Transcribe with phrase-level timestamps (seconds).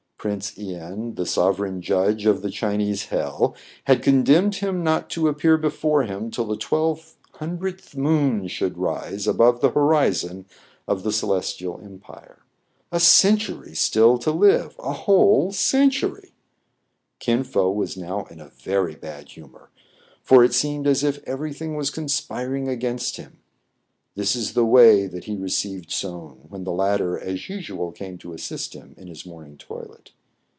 [0.23, 3.55] Prince len, the sov ereign judge of the Chinese hell,
[3.85, 8.77] had condemned him not to appear before him till the twelve hun dredth moon should
[8.77, 10.45] rise above the horizon
[10.87, 12.43] of the Celestial empire.
[12.91, 16.35] A century still to live,— 'a whole century!
[17.17, 19.71] Kin Fo was now in a very bad humor,
[20.21, 23.39] for it seemed as if every thing was conspiring against him.
[24.13, 28.33] This is the way that he received Soun, when the latter as usual came to
[28.33, 30.11] assist him in his morning toilet.